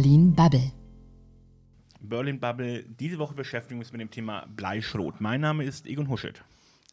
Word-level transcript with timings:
Berlin 0.00 0.34
Bubble. 0.34 0.72
Berlin 2.00 2.40
Bubble. 2.40 2.84
Diese 2.84 3.18
Woche 3.18 3.34
beschäftigen 3.34 3.78
wir 3.78 3.84
uns 3.84 3.92
mit 3.92 4.00
dem 4.00 4.10
Thema 4.10 4.46
Bleischrot. 4.46 5.20
Mein 5.20 5.42
Name 5.42 5.62
ist 5.62 5.84
Egon 5.84 6.08
Huschet. 6.08 6.42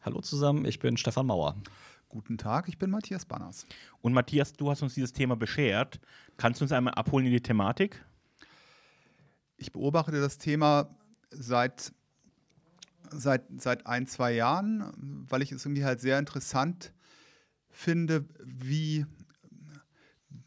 Hallo 0.02 0.20
zusammen, 0.20 0.66
ich 0.66 0.80
bin 0.80 0.98
Stefan 0.98 1.26
Mauer. 1.28 1.56
Guten 2.10 2.38
Tag, 2.38 2.68
ich 2.68 2.78
bin 2.78 2.90
Matthias 2.90 3.24
Banners. 3.24 3.66
Und 4.02 4.12
Matthias, 4.12 4.52
du 4.52 4.70
hast 4.70 4.82
uns 4.82 4.94
dieses 4.94 5.14
Thema 5.14 5.38
beschert. 5.38 6.02
Kannst 6.36 6.60
du 6.60 6.66
uns 6.66 6.74
einmal 6.74 6.96
abholen 6.96 7.26
in 7.28 7.32
die 7.32 7.40
Thematik? 7.40 8.04
Ich 9.56 9.72
beobachte 9.72 10.20
das 10.20 10.38
Thema 10.38 10.94
seit, 11.32 11.94
seit, 13.10 13.44
seit 13.58 13.88
ein, 13.88 14.06
zwei 14.06 14.34
Jahren, 14.34 15.26
weil 15.30 15.42
ich 15.44 15.54
es 15.54 15.66
irgendwie 15.66 15.86
halt 15.86 16.02
sehr 16.02 16.20
interessant 16.20 16.92
finde, 17.70 18.26
wie, 18.44 19.06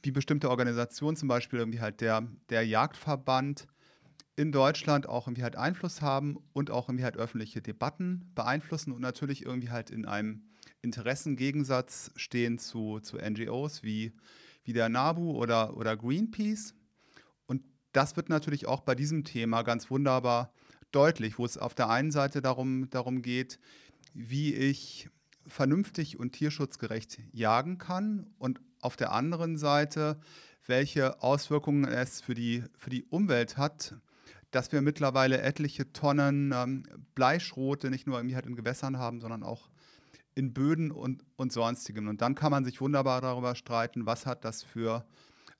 wie 0.02 0.10
bestimmte 0.10 0.50
Organisationen, 0.50 1.16
zum 1.16 1.28
Beispiel 1.28 1.58
irgendwie 1.58 1.80
halt 1.80 2.00
der, 2.00 2.26
der 2.48 2.66
Jagdverband, 2.66 3.66
in 4.36 4.52
Deutschland 4.52 5.06
auch 5.06 5.26
irgendwie 5.26 5.42
halt 5.42 5.56
Einfluss 5.56 6.00
haben 6.00 6.38
und 6.54 6.70
auch 6.70 6.88
irgendwie 6.88 7.04
halt 7.04 7.18
öffentliche 7.18 7.60
Debatten 7.60 8.30
beeinflussen 8.34 8.90
und 8.90 9.02
natürlich 9.02 9.44
irgendwie 9.44 9.68
halt 9.68 9.90
in 9.90 10.06
einem 10.06 10.44
Interessengegensatz 10.80 12.10
stehen 12.16 12.58
zu, 12.58 13.00
zu 13.00 13.18
NGOs 13.18 13.82
wie, 13.82 14.14
wie 14.64 14.72
der 14.72 14.88
NABU 14.88 15.32
oder, 15.32 15.76
oder 15.76 15.94
Greenpeace. 15.94 16.74
Und 17.44 17.62
das 17.92 18.16
wird 18.16 18.30
natürlich 18.30 18.66
auch 18.66 18.80
bei 18.80 18.94
diesem 18.94 19.24
Thema 19.24 19.62
ganz 19.62 19.90
wunderbar 19.90 20.54
deutlich, 20.90 21.38
wo 21.38 21.44
es 21.44 21.58
auf 21.58 21.74
der 21.74 21.90
einen 21.90 22.10
Seite 22.10 22.40
darum, 22.40 22.88
darum 22.88 23.20
geht, 23.20 23.58
wie 24.14 24.54
ich 24.54 25.10
vernünftig 25.46 26.18
und 26.18 26.32
tierschutzgerecht 26.32 27.20
jagen 27.32 27.76
kann 27.76 28.30
und 28.38 28.60
auf 28.80 28.96
der 28.96 29.12
anderen 29.12 29.56
Seite, 29.56 30.20
welche 30.66 31.22
Auswirkungen 31.22 31.84
es 31.84 32.20
für 32.20 32.34
die, 32.34 32.64
für 32.76 32.90
die 32.90 33.04
Umwelt 33.04 33.56
hat, 33.56 33.94
dass 34.50 34.72
wir 34.72 34.82
mittlerweile 34.82 35.40
etliche 35.40 35.92
Tonnen 35.92 36.52
ähm, 36.54 36.84
Bleischrote 37.14 37.90
nicht 37.90 38.06
nur 38.06 38.18
halt 38.18 38.46
in 38.46 38.56
Gewässern 38.56 38.98
haben, 38.98 39.20
sondern 39.20 39.42
auch 39.42 39.68
in 40.34 40.52
Böden 40.52 40.90
und, 40.90 41.22
und 41.36 41.52
sonstigem. 41.52 42.08
Und 42.08 42.20
dann 42.20 42.34
kann 42.34 42.50
man 42.50 42.64
sich 42.64 42.80
wunderbar 42.80 43.20
darüber 43.20 43.54
streiten, 43.54 44.06
was 44.06 44.26
hat 44.26 44.44
das 44.44 44.62
für 44.62 45.04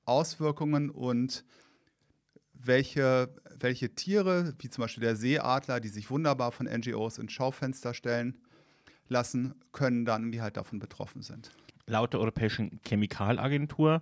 Auswirkungen 0.05 0.89
und 0.89 1.45
welche, 2.53 3.33
welche 3.57 3.95
Tiere, 3.95 4.53
wie 4.59 4.69
zum 4.69 4.83
Beispiel 4.83 5.03
der 5.03 5.15
Seeadler, 5.15 5.79
die 5.79 5.87
sich 5.87 6.09
wunderbar 6.09 6.51
von 6.51 6.67
NGOs 6.67 7.17
ins 7.17 7.31
Schaufenster 7.31 7.93
stellen 7.93 8.37
lassen, 9.07 9.55
können 9.71 10.05
dann 10.05 10.31
wie 10.31 10.41
halt 10.41 10.57
davon 10.57 10.79
betroffen 10.79 11.21
sind. 11.21 11.51
Laut 11.91 12.13
der 12.13 12.21
Europäischen 12.21 12.79
Chemikalagentur 12.87 14.01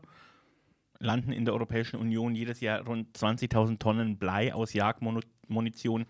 landen 1.00 1.32
in 1.32 1.44
der 1.44 1.56
Europäischen 1.56 1.95
Union 1.95 2.36
jedes 2.36 2.59
Jahr 2.59 2.86
rund 2.86 3.18
20.000 3.18 3.80
Tonnen 3.80 4.20
Blei 4.20 4.54
aus 4.54 4.73
Jagdmunition 4.73 6.06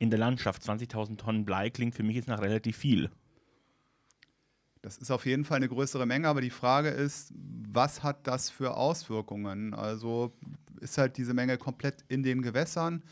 in 0.00 0.10
der 0.10 0.18
Landschaft. 0.18 0.60
20.000 0.60 1.18
Tonnen 1.18 1.44
Blei 1.44 1.70
klingt 1.70 1.94
für 1.94 2.02
mich 2.02 2.16
jetzt 2.16 2.26
nach 2.26 2.40
relativ 2.40 2.76
viel. 2.76 3.10
Das 4.82 4.98
ist 4.98 5.12
auf 5.12 5.24
jeden 5.24 5.44
Fall 5.44 5.58
eine 5.58 5.68
größere 5.68 6.04
Menge, 6.04 6.26
aber 6.26 6.40
die 6.40 6.50
Frage 6.50 6.88
ist, 6.88 7.32
was 7.36 8.02
hat 8.02 8.26
das 8.26 8.50
für 8.50 8.76
Auswirkungen? 8.76 9.72
Also 9.72 10.32
ist 10.80 10.98
halt 10.98 11.16
diese 11.16 11.32
Menge 11.32 11.58
komplett 11.58 12.04
in 12.08 12.24
den 12.24 12.42
Gewässern? 12.42 13.04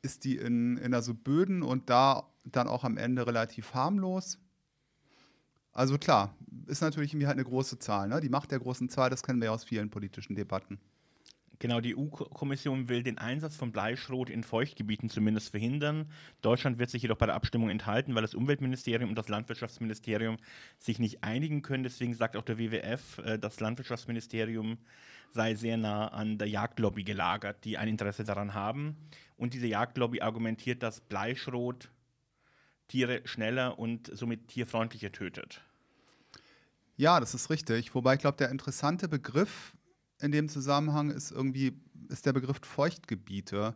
Ist 0.00 0.24
die 0.24 0.38
in, 0.38 0.78
in 0.78 0.94
also 0.94 1.12
Böden 1.12 1.62
und 1.62 1.90
da 1.90 2.26
dann 2.44 2.68
auch 2.68 2.84
am 2.84 2.96
Ende 2.96 3.26
relativ 3.26 3.74
harmlos? 3.74 4.38
Also 5.76 5.98
klar, 5.98 6.34
ist 6.68 6.80
natürlich 6.80 7.12
irgendwie 7.12 7.26
halt 7.26 7.36
eine 7.36 7.44
große 7.44 7.78
Zahl. 7.78 8.08
Ne? 8.08 8.22
Die 8.22 8.30
Macht 8.30 8.50
der 8.50 8.58
großen 8.58 8.88
Zahl, 8.88 9.10
das 9.10 9.22
kennen 9.22 9.42
wir 9.42 9.52
aus 9.52 9.62
vielen 9.62 9.90
politischen 9.90 10.34
Debatten. 10.34 10.80
Genau, 11.58 11.82
die 11.82 11.94
EU-Kommission 11.94 12.88
will 12.88 13.02
den 13.02 13.18
Einsatz 13.18 13.56
von 13.56 13.72
Bleischrot 13.72 14.30
in 14.30 14.42
Feuchtgebieten 14.42 15.10
zumindest 15.10 15.50
verhindern. 15.50 16.10
Deutschland 16.40 16.78
wird 16.78 16.88
sich 16.88 17.02
jedoch 17.02 17.18
bei 17.18 17.26
der 17.26 17.34
Abstimmung 17.34 17.68
enthalten, 17.68 18.14
weil 18.14 18.22
das 18.22 18.34
Umweltministerium 18.34 19.10
und 19.10 19.16
das 19.16 19.28
Landwirtschaftsministerium 19.28 20.38
sich 20.78 20.98
nicht 20.98 21.22
einigen 21.22 21.60
können. 21.60 21.82
Deswegen 21.82 22.14
sagt 22.14 22.36
auch 22.36 22.42
der 22.42 22.58
WWF, 22.58 23.18
äh, 23.18 23.38
das 23.38 23.60
Landwirtschaftsministerium 23.60 24.78
sei 25.32 25.56
sehr 25.56 25.76
nah 25.76 26.08
an 26.08 26.38
der 26.38 26.48
Jagdlobby 26.48 27.04
gelagert, 27.04 27.66
die 27.66 27.76
ein 27.76 27.88
Interesse 27.88 28.24
daran 28.24 28.54
haben. 28.54 28.96
Und 29.36 29.52
diese 29.52 29.66
Jagdlobby 29.66 30.22
argumentiert, 30.22 30.82
dass 30.82 31.02
Bleischrot 31.02 31.90
Tiere 32.88 33.20
schneller 33.24 33.78
und 33.78 34.10
somit 34.16 34.48
tierfreundlicher 34.48 35.12
tötet. 35.12 35.65
Ja, 36.96 37.20
das 37.20 37.34
ist 37.34 37.50
richtig. 37.50 37.94
Wobei 37.94 38.14
ich 38.14 38.20
glaube, 38.20 38.38
der 38.38 38.50
interessante 38.50 39.06
Begriff 39.06 39.74
in 40.20 40.32
dem 40.32 40.48
Zusammenhang 40.48 41.10
ist 41.10 41.30
irgendwie 41.30 41.78
ist 42.08 42.24
der 42.24 42.32
Begriff 42.32 42.58
Feuchtgebiete, 42.62 43.74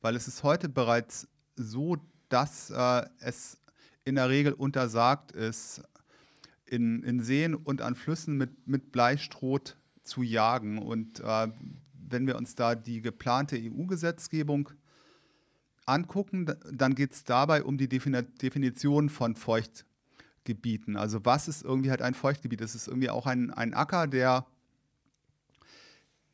weil 0.00 0.16
es 0.16 0.28
ist 0.28 0.42
heute 0.42 0.68
bereits 0.68 1.28
so, 1.56 1.96
dass 2.28 2.70
äh, 2.70 3.06
es 3.18 3.58
in 4.04 4.14
der 4.14 4.28
Regel 4.28 4.52
untersagt 4.52 5.32
ist, 5.32 5.82
in, 6.64 7.02
in 7.02 7.20
Seen 7.20 7.54
und 7.54 7.82
an 7.82 7.94
Flüssen 7.94 8.36
mit, 8.36 8.66
mit 8.66 8.92
Bleistroh 8.92 9.60
zu 10.02 10.22
jagen. 10.22 10.78
Und 10.78 11.20
äh, 11.20 11.48
wenn 11.92 12.26
wir 12.26 12.36
uns 12.36 12.54
da 12.54 12.74
die 12.74 13.02
geplante 13.02 13.56
EU-Gesetzgebung 13.56 14.70
angucken, 15.84 16.46
dann 16.72 16.94
geht 16.94 17.12
es 17.12 17.24
dabei 17.24 17.62
um 17.62 17.76
die 17.76 17.88
Definition 17.88 19.10
von 19.10 19.36
Feuchtgebieten. 19.36 19.93
Also 20.96 21.24
was 21.24 21.48
ist 21.48 21.62
irgendwie 21.62 21.90
halt 21.90 22.02
ein 22.02 22.14
Feuchtgebiet? 22.14 22.60
Das 22.60 22.74
ist 22.74 22.88
irgendwie 22.88 23.10
auch 23.10 23.26
ein, 23.26 23.50
ein 23.50 23.74
Acker, 23.74 24.06
der, 24.06 24.46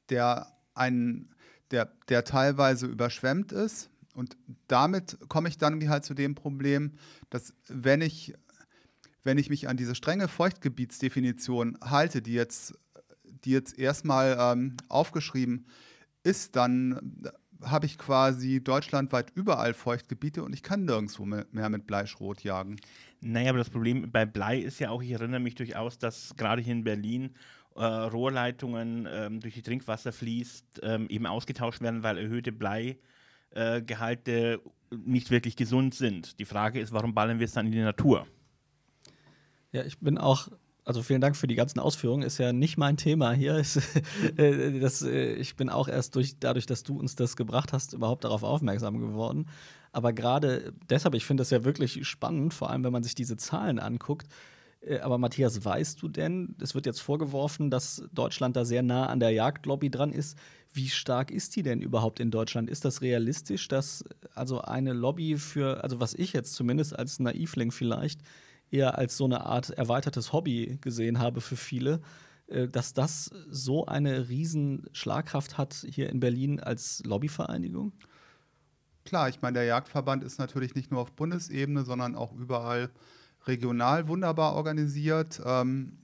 der, 0.08 0.46
ein, 0.74 1.28
der, 1.70 1.90
der 2.08 2.24
teilweise 2.24 2.86
überschwemmt 2.86 3.52
ist. 3.52 3.90
Und 4.14 4.36
damit 4.66 5.18
komme 5.28 5.48
ich 5.48 5.58
dann 5.58 5.88
halt 5.88 6.04
zu 6.04 6.14
dem 6.14 6.34
Problem, 6.34 6.92
dass 7.30 7.54
wenn 7.68 8.00
ich, 8.00 8.34
wenn 9.22 9.38
ich 9.38 9.50
mich 9.50 9.68
an 9.68 9.76
diese 9.76 9.94
strenge 9.94 10.28
Feuchtgebietsdefinition 10.28 11.78
halte, 11.80 12.20
die 12.20 12.32
jetzt, 12.32 12.78
die 13.44 13.50
jetzt 13.50 13.78
erstmal 13.78 14.36
ähm, 14.38 14.76
aufgeschrieben 14.88 15.66
ist, 16.22 16.56
dann 16.56 17.22
habe 17.62 17.86
ich 17.86 17.98
quasi 17.98 18.62
deutschlandweit 18.62 19.32
überall 19.34 19.74
Feuchtgebiete 19.74 20.42
und 20.42 20.54
ich 20.54 20.62
kann 20.62 20.84
nirgendwo 20.84 21.24
mehr 21.24 21.68
mit 21.68 21.86
Bleischrot 21.86 22.42
jagen. 22.42 22.76
Naja, 23.20 23.50
aber 23.50 23.58
das 23.58 23.70
Problem 23.70 24.10
bei 24.10 24.24
Blei 24.24 24.58
ist 24.58 24.78
ja 24.78 24.90
auch, 24.90 25.02
ich 25.02 25.10
erinnere 25.10 25.40
mich 25.40 25.54
durchaus, 25.54 25.98
dass 25.98 26.34
gerade 26.36 26.62
hier 26.62 26.72
in 26.72 26.84
Berlin 26.84 27.34
äh, 27.76 27.84
Rohrleitungen 27.84 29.06
ähm, 29.10 29.40
durch 29.40 29.54
die 29.54 29.62
Trinkwasser 29.62 30.12
fließt, 30.12 30.80
ähm, 30.82 31.08
eben 31.08 31.26
ausgetauscht 31.26 31.80
werden, 31.82 32.02
weil 32.02 32.18
erhöhte 32.18 32.52
Bleigehalte 32.52 34.32
äh, 34.32 34.58
nicht 34.96 35.30
wirklich 35.30 35.56
gesund 35.56 35.94
sind. 35.94 36.38
Die 36.40 36.44
Frage 36.44 36.80
ist, 36.80 36.92
warum 36.92 37.14
ballern 37.14 37.38
wir 37.38 37.44
es 37.44 37.52
dann 37.52 37.66
in 37.66 37.72
die 37.72 37.80
Natur? 37.80 38.26
Ja, 39.72 39.84
ich 39.84 39.98
bin 39.98 40.18
auch 40.18 40.48
also 40.90 41.02
vielen 41.02 41.20
Dank 41.20 41.36
für 41.36 41.46
die 41.46 41.54
ganzen 41.54 41.78
Ausführungen. 41.78 42.24
Ist 42.24 42.38
ja 42.38 42.52
nicht 42.52 42.76
mein 42.76 42.96
Thema 42.96 43.30
hier. 43.30 43.56
Ist, 43.56 43.76
äh, 44.36 44.80
das, 44.80 45.02
äh, 45.02 45.34
ich 45.34 45.54
bin 45.54 45.68
auch 45.68 45.86
erst 45.86 46.16
durch, 46.16 46.40
dadurch, 46.40 46.66
dass 46.66 46.82
du 46.82 46.98
uns 46.98 47.14
das 47.14 47.36
gebracht 47.36 47.72
hast, 47.72 47.92
überhaupt 47.92 48.24
darauf 48.24 48.42
aufmerksam 48.42 48.98
geworden. 48.98 49.46
Aber 49.92 50.12
gerade 50.12 50.72
deshalb, 50.88 51.14
ich 51.14 51.24
finde 51.24 51.42
das 51.42 51.50
ja 51.50 51.62
wirklich 51.62 52.04
spannend, 52.08 52.54
vor 52.54 52.70
allem 52.70 52.82
wenn 52.82 52.92
man 52.92 53.04
sich 53.04 53.14
diese 53.14 53.36
Zahlen 53.36 53.78
anguckt. 53.78 54.26
Äh, 54.80 54.98
aber 54.98 55.16
Matthias, 55.16 55.64
weißt 55.64 56.02
du 56.02 56.08
denn, 56.08 56.56
es 56.60 56.74
wird 56.74 56.86
jetzt 56.86 57.00
vorgeworfen, 57.00 57.70
dass 57.70 58.02
Deutschland 58.12 58.56
da 58.56 58.64
sehr 58.64 58.82
nah 58.82 59.06
an 59.06 59.20
der 59.20 59.30
Jagdlobby 59.30 59.92
dran 59.92 60.12
ist. 60.12 60.36
Wie 60.72 60.88
stark 60.88 61.30
ist 61.30 61.54
die 61.54 61.62
denn 61.62 61.82
überhaupt 61.82 62.18
in 62.18 62.32
Deutschland? 62.32 62.68
Ist 62.68 62.84
das 62.84 63.00
realistisch, 63.00 63.68
dass 63.68 64.04
also 64.34 64.60
eine 64.60 64.92
Lobby 64.92 65.36
für, 65.36 65.84
also 65.84 66.00
was 66.00 66.14
ich 66.14 66.32
jetzt 66.32 66.54
zumindest 66.54 66.98
als 66.98 67.20
Naivling 67.20 67.70
vielleicht 67.70 68.22
eher 68.70 68.98
als 68.98 69.16
so 69.16 69.24
eine 69.24 69.46
Art 69.46 69.70
erweitertes 69.70 70.32
Hobby 70.32 70.78
gesehen 70.80 71.18
habe 71.18 71.40
für 71.40 71.56
viele, 71.56 72.00
äh, 72.48 72.68
dass 72.68 72.92
das 72.92 73.30
so 73.48 73.86
eine 73.86 74.28
riesen 74.28 74.86
Schlagkraft 74.92 75.58
hat 75.58 75.86
hier 75.88 76.10
in 76.10 76.20
Berlin 76.20 76.60
als 76.60 77.02
Lobbyvereinigung? 77.04 77.92
Klar, 79.04 79.28
ich 79.28 79.40
meine, 79.40 79.54
der 79.54 79.64
Jagdverband 79.64 80.22
ist 80.22 80.38
natürlich 80.38 80.74
nicht 80.74 80.90
nur 80.90 81.00
auf 81.00 81.12
Bundesebene, 81.12 81.84
sondern 81.84 82.14
auch 82.14 82.32
überall 82.32 82.90
regional 83.46 84.08
wunderbar 84.08 84.54
organisiert, 84.54 85.40
ähm, 85.44 85.98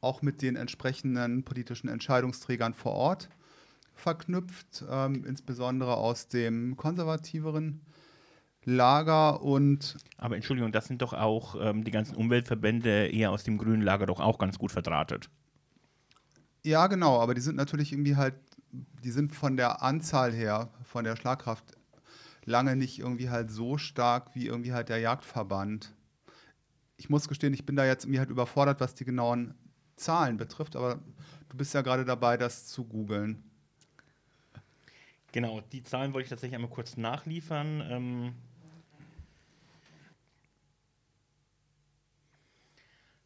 auch 0.00 0.22
mit 0.22 0.42
den 0.42 0.56
entsprechenden 0.56 1.44
politischen 1.44 1.88
Entscheidungsträgern 1.88 2.72
vor 2.72 2.92
Ort 2.92 3.28
verknüpft, 3.94 4.84
ähm, 4.88 5.24
insbesondere 5.24 5.96
aus 5.96 6.28
dem 6.28 6.76
konservativeren 6.76 7.80
Lager 8.68 9.40
und. 9.40 9.96
Aber 10.18 10.36
Entschuldigung, 10.36 10.72
das 10.72 10.86
sind 10.86 11.00
doch 11.00 11.14
auch 11.14 11.56
ähm, 11.58 11.84
die 11.84 11.90
ganzen 11.90 12.16
Umweltverbände 12.16 13.08
eher 13.08 13.30
aus 13.30 13.42
dem 13.42 13.56
grünen 13.56 13.80
Lager 13.80 14.04
doch 14.06 14.20
auch 14.20 14.38
ganz 14.38 14.58
gut 14.58 14.72
verdrahtet. 14.72 15.30
Ja, 16.64 16.86
genau, 16.86 17.18
aber 17.18 17.34
die 17.34 17.40
sind 17.40 17.56
natürlich 17.56 17.92
irgendwie 17.92 18.16
halt, 18.16 18.34
die 19.02 19.10
sind 19.10 19.34
von 19.34 19.56
der 19.56 19.82
Anzahl 19.82 20.32
her, 20.32 20.68
von 20.82 21.04
der 21.04 21.16
Schlagkraft 21.16 21.64
lange 22.44 22.76
nicht 22.76 22.98
irgendwie 22.98 23.30
halt 23.30 23.50
so 23.50 23.78
stark 23.78 24.34
wie 24.34 24.46
irgendwie 24.46 24.74
halt 24.74 24.90
der 24.90 24.98
Jagdverband. 24.98 25.94
Ich 26.98 27.08
muss 27.08 27.28
gestehen, 27.28 27.54
ich 27.54 27.64
bin 27.64 27.76
da 27.76 27.86
jetzt 27.86 28.04
irgendwie 28.04 28.18
halt 28.18 28.30
überfordert, 28.30 28.80
was 28.80 28.94
die 28.94 29.04
genauen 29.06 29.54
Zahlen 29.96 30.36
betrifft, 30.36 30.76
aber 30.76 30.98
du 31.48 31.56
bist 31.56 31.72
ja 31.72 31.80
gerade 31.80 32.04
dabei, 32.04 32.36
das 32.36 32.66
zu 32.66 32.84
googeln. 32.84 33.42
Genau, 35.32 35.62
die 35.72 35.82
Zahlen 35.82 36.12
wollte 36.12 36.24
ich 36.24 36.30
tatsächlich 36.30 36.56
einmal 36.56 36.70
kurz 36.70 36.98
nachliefern. 36.98 37.82
Ähm 37.88 38.34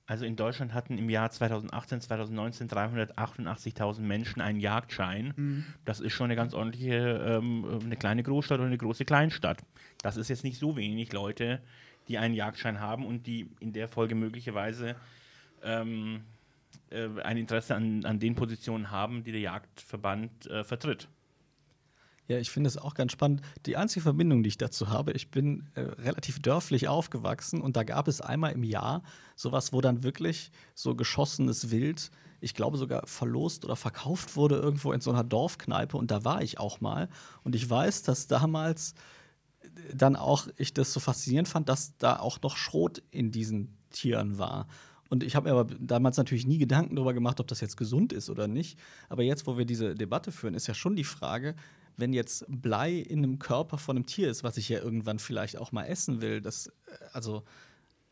also 0.06 0.24
in 0.24 0.36
Deutschland 0.36 0.74
hatten 0.74 0.98
im 0.98 1.08
Jahr 1.08 1.30
2018, 1.30 2.00
2019 2.00 2.68
388.000 2.68 4.00
Menschen 4.00 4.42
einen 4.42 4.60
Jagdschein. 4.60 5.32
Mhm. 5.36 5.64
Das 5.84 6.00
ist 6.00 6.12
schon 6.12 6.24
eine 6.24 6.36
ganz 6.36 6.54
ordentliche, 6.54 7.22
ähm, 7.24 7.80
eine 7.84 7.96
kleine 7.96 8.22
Großstadt 8.22 8.58
oder 8.58 8.66
eine 8.66 8.78
große 8.78 9.04
Kleinstadt. 9.04 9.58
Das 10.02 10.16
ist 10.16 10.28
jetzt 10.28 10.44
nicht 10.44 10.58
so 10.58 10.76
wenig 10.76 11.12
Leute, 11.12 11.60
die 12.08 12.18
einen 12.18 12.34
Jagdschein 12.34 12.80
haben 12.80 13.06
und 13.06 13.26
die 13.26 13.48
in 13.60 13.72
der 13.72 13.88
Folge 13.88 14.14
möglicherweise 14.14 14.96
ähm, 15.62 16.24
äh, 16.90 17.08
ein 17.22 17.36
Interesse 17.36 17.74
an, 17.76 18.04
an 18.04 18.18
den 18.18 18.34
Positionen 18.34 18.90
haben, 18.90 19.22
die 19.22 19.32
der 19.32 19.40
Jagdverband 19.40 20.46
äh, 20.46 20.64
vertritt. 20.64 21.08
Ja, 22.32 22.38
ich 22.38 22.50
finde 22.50 22.68
es 22.68 22.78
auch 22.78 22.94
ganz 22.94 23.12
spannend. 23.12 23.42
Die 23.66 23.76
einzige 23.76 24.00
Verbindung, 24.00 24.42
die 24.42 24.48
ich 24.48 24.56
dazu 24.56 24.88
habe, 24.88 25.12
ich 25.12 25.30
bin 25.30 25.68
äh, 25.74 25.82
relativ 25.82 26.40
dörflich 26.40 26.88
aufgewachsen 26.88 27.60
und 27.60 27.76
da 27.76 27.82
gab 27.82 28.08
es 28.08 28.22
einmal 28.22 28.52
im 28.52 28.64
Jahr 28.64 29.02
sowas, 29.36 29.74
wo 29.74 29.82
dann 29.82 30.02
wirklich 30.02 30.50
so 30.74 30.94
geschossenes 30.94 31.70
Wild, 31.70 32.10
ich 32.40 32.54
glaube 32.54 32.78
sogar 32.78 33.06
verlost 33.06 33.66
oder 33.66 33.76
verkauft 33.76 34.34
wurde 34.34 34.56
irgendwo 34.56 34.94
in 34.94 35.02
so 35.02 35.10
einer 35.10 35.24
Dorfkneipe 35.24 35.98
und 35.98 36.10
da 36.10 36.24
war 36.24 36.40
ich 36.40 36.58
auch 36.58 36.80
mal. 36.80 37.10
Und 37.44 37.54
ich 37.54 37.68
weiß, 37.68 38.02
dass 38.02 38.28
damals 38.28 38.94
dann 39.92 40.16
auch 40.16 40.48
ich 40.56 40.72
das 40.72 40.90
so 40.94 41.00
faszinierend 41.00 41.48
fand, 41.48 41.68
dass 41.68 41.98
da 41.98 42.18
auch 42.18 42.40
noch 42.40 42.56
Schrot 42.56 43.02
in 43.10 43.30
diesen 43.30 43.76
Tieren 43.90 44.38
war. 44.38 44.68
Und 45.10 45.22
ich 45.22 45.36
habe 45.36 45.50
mir 45.50 45.58
aber 45.58 45.74
damals 45.78 46.16
natürlich 46.16 46.46
nie 46.46 46.56
Gedanken 46.56 46.96
darüber 46.96 47.12
gemacht, 47.12 47.40
ob 47.40 47.46
das 47.46 47.60
jetzt 47.60 47.76
gesund 47.76 48.14
ist 48.14 48.30
oder 48.30 48.48
nicht. 48.48 48.78
Aber 49.10 49.22
jetzt, 49.22 49.46
wo 49.46 49.58
wir 49.58 49.66
diese 49.66 49.94
Debatte 49.94 50.32
führen, 50.32 50.54
ist 50.54 50.66
ja 50.66 50.72
schon 50.72 50.96
die 50.96 51.04
Frage, 51.04 51.54
wenn 51.96 52.12
jetzt 52.12 52.44
Blei 52.48 52.92
in 52.92 53.18
einem 53.18 53.38
Körper 53.38 53.78
von 53.78 53.96
einem 53.96 54.06
Tier 54.06 54.30
ist, 54.30 54.44
was 54.44 54.56
ich 54.56 54.68
ja 54.68 54.78
irgendwann 54.80 55.18
vielleicht 55.18 55.58
auch 55.58 55.72
mal 55.72 55.84
essen 55.84 56.20
will, 56.20 56.40
das 56.40 56.66
äh, 56.66 56.72
also 57.12 57.42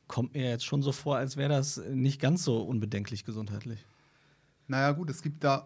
kommt 0.06 0.35
mir 0.35 0.49
jetzt 0.49 0.65
schon 0.65 0.82
so 0.82 0.93
vor, 0.93 1.17
als 1.17 1.37
wäre 1.37 1.50
das 1.50 1.77
nicht 1.77 2.21
ganz 2.21 2.43
so 2.43 2.62
unbedenklich 2.62 3.25
gesundheitlich. 3.25 3.87
Naja, 4.67 4.93
gut, 4.93 5.09
es 5.09 5.23
gibt 5.23 5.44
da 5.44 5.65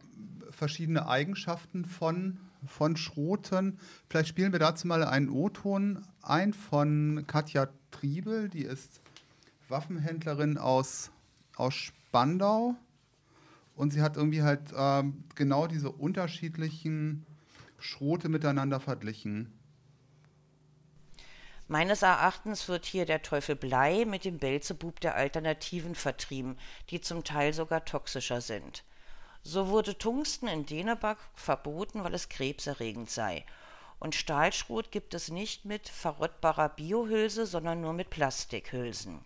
verschiedene 0.51 1.09
Eigenschaften 1.09 1.85
von, 1.85 2.39
von 2.67 2.97
Schroten. 2.97 3.79
Vielleicht 4.09 4.29
spielen 4.29 4.53
wir 4.53 4.59
dazu 4.59 4.87
mal 4.87 5.03
einen 5.03 5.29
O-Ton 5.31 6.05
ein 6.23 6.53
von 6.53 7.25
Katja 7.27 7.69
Triebel, 7.91 8.49
die 8.49 8.65
ist 8.65 9.01
Waffenhändlerin 9.69 10.59
aus, 10.59 11.11
aus 11.57 11.75
Spandau. 11.75 12.77
Und 13.77 13.93
sie 13.93 14.03
hat 14.03 14.17
irgendwie 14.17 14.43
halt 14.43 14.73
ähm, 14.77 15.25
genau 15.35 15.67
diese 15.67 15.91
unterschiedlichen 15.91 17.27
Schrote 17.79 18.29
miteinander 18.29 18.81
verglichen. 18.81 19.59
Meines 21.67 22.03
Erachtens 22.03 22.69
wird 22.69 22.85
hier 22.85 23.07
der 23.07 23.23
Teufel 23.23 23.57
Blei 23.57 24.05
mit 24.05 24.25
dem 24.25 24.39
Belzebub 24.39 25.01
der 25.01 25.15
Alternativen 25.15 25.95
vertrieben, 25.95 26.59
die 26.91 27.01
zum 27.01 27.25
Teil 27.25 27.55
sogar 27.55 27.85
toxischer 27.87 28.43
sind. 28.43 28.85
So 29.43 29.69
wurde 29.69 29.97
Tungsten 29.97 30.47
in 30.47 30.67
Dänemark 30.67 31.19
verboten, 31.35 32.05
weil 32.05 32.15
es 32.15 32.29
krebserregend 32.29 33.11
sei. 33.11 33.45
Und 33.99 34.15
Stahlschrot 34.15 34.91
gibt 34.91 35.15
es 35.15 35.31
nicht 35.31 35.65
mit 35.65 35.89
verrottbarer 35.89 36.69
Biohülse, 36.69 37.47
sondern 37.47 37.81
nur 37.81 37.95
mit 37.95 38.11
Plastikhülsen. 38.11 39.25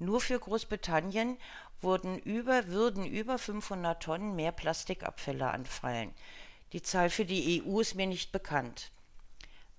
Nur 0.00 0.20
für 0.20 0.38
Großbritannien 0.38 1.36
wurden 1.80 2.18
über, 2.18 2.66
würden 2.68 3.04
über 3.06 3.38
500 3.38 4.02
Tonnen 4.02 4.34
mehr 4.34 4.52
Plastikabfälle 4.52 5.50
anfallen. 5.50 6.12
Die 6.72 6.82
Zahl 6.82 7.10
für 7.10 7.24
die 7.24 7.62
EU 7.64 7.80
ist 7.80 7.94
mir 7.94 8.06
nicht 8.06 8.32
bekannt. 8.32 8.90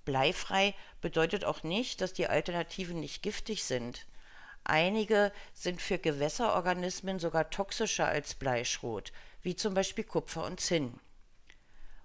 Bleifrei 0.03 0.75
bedeutet 0.99 1.45
auch 1.45 1.63
nicht, 1.63 2.01
dass 2.01 2.13
die 2.13 2.27
Alternativen 2.27 2.99
nicht 2.99 3.23
giftig 3.23 3.63
sind. 3.63 4.05
Einige 4.63 5.31
sind 5.53 5.81
für 5.81 5.97
Gewässerorganismen 5.97 7.19
sogar 7.19 7.49
toxischer 7.49 8.07
als 8.07 8.35
Bleischrot, 8.35 9.11
wie 9.41 9.55
zum 9.55 9.73
Beispiel 9.73 10.03
Kupfer 10.03 10.45
und 10.45 10.59
Zinn. 10.59 10.99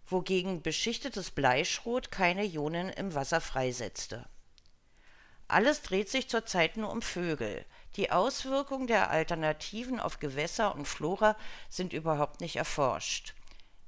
Wogegen 0.06 0.62
beschichtetes 0.62 1.30
Bleischrot 1.30 2.10
keine 2.10 2.44
Ionen 2.44 2.90
im 2.90 3.14
Wasser 3.14 3.40
freisetzte. 3.40 4.26
Alles 5.48 5.82
dreht 5.82 6.08
sich 6.08 6.28
zurzeit 6.28 6.76
nur 6.76 6.90
um 6.90 7.02
Vögel. 7.02 7.64
Die 7.96 8.10
Auswirkungen 8.10 8.86
der 8.86 9.10
Alternativen 9.10 10.00
auf 10.00 10.18
Gewässer 10.18 10.74
und 10.74 10.86
Flora 10.86 11.36
sind 11.68 11.92
überhaupt 11.92 12.40
nicht 12.40 12.56
erforscht. 12.56 13.34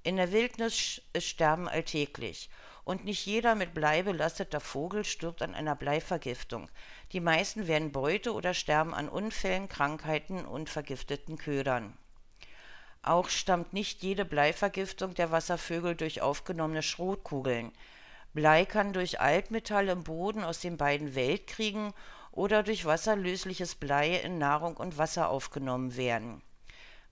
In 0.04 0.16
der 0.16 0.30
Wildnis 0.32 1.02
Sterben 1.18 1.68
alltäglich. 1.68 2.48
Und 2.84 3.04
nicht 3.04 3.26
jeder 3.26 3.54
mit 3.54 3.74
Blei 3.74 4.02
belasteter 4.02 4.60
Vogel 4.60 5.04
stirbt 5.04 5.42
an 5.42 5.54
einer 5.54 5.74
Bleivergiftung. 5.74 6.70
Die 7.12 7.20
meisten 7.20 7.66
werden 7.66 7.92
Beute 7.92 8.32
oder 8.32 8.54
sterben 8.54 8.94
an 8.94 9.08
Unfällen, 9.08 9.68
Krankheiten 9.68 10.46
und 10.46 10.70
vergifteten 10.70 11.36
Ködern. 11.36 11.98
Auch 13.02 13.28
stammt 13.28 13.72
nicht 13.72 14.02
jede 14.02 14.24
Bleivergiftung 14.24 15.14
der 15.14 15.30
Wasservögel 15.30 15.96
durch 15.96 16.22
aufgenommene 16.22 16.82
Schrotkugeln. 16.82 17.72
Blei 18.32 18.64
kann 18.64 18.92
durch 18.92 19.20
Altmetall 19.20 19.88
im 19.88 20.04
Boden 20.04 20.44
aus 20.44 20.60
den 20.60 20.76
beiden 20.76 21.14
Weltkriegen 21.14 21.92
oder 22.30 22.62
durch 22.62 22.84
wasserlösliches 22.84 23.74
Blei 23.74 24.14
in 24.16 24.38
Nahrung 24.38 24.76
und 24.76 24.96
Wasser 24.96 25.28
aufgenommen 25.28 25.96
werden 25.96 26.40